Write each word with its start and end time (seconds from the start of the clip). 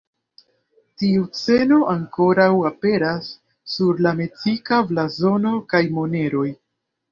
Tiu 1.01 1.25
sceno 1.39 1.77
ankoraŭ 1.95 2.47
aperas 2.71 3.29
sur 3.75 4.03
la 4.07 4.15
meksika 4.23 4.83
blazono 4.95 5.55
kaj 5.75 5.85
moneroj. 6.01 6.51